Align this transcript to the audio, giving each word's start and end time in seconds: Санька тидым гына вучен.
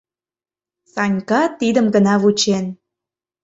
Санька 0.93 1.41
тидым 1.59 1.85
гына 1.95 2.13
вучен. 2.21 2.65